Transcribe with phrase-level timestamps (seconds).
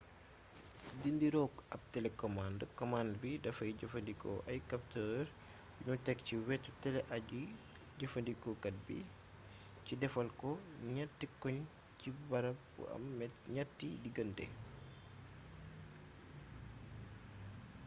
[1.01, 5.25] di nirook ab telekomànd komand bi dafay jëfandikoo ay kaptër
[5.83, 8.97] yuñu tek ci wetu tele aji-jëfandikukat bi
[9.85, 10.49] ci defal ko
[10.95, 11.55] ñatti koñ
[11.99, 13.05] ci barab bu am
[13.55, 14.45] ñetti digante